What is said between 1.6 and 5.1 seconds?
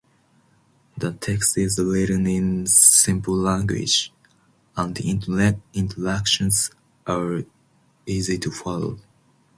written in simple language, and